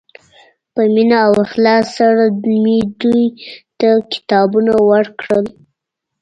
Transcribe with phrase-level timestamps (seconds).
[0.73, 2.23] په مینه او اخلاص سره
[2.63, 3.25] مې دوی
[3.79, 5.45] ته کتابونه ورکړل.